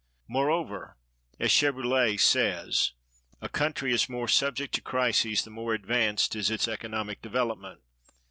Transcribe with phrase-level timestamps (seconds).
[0.27, 0.97] Moreover,
[1.39, 2.93] as Cherbuliez(245) says:
[3.39, 7.81] "A country is more subject to crises the more advanced is its economical development.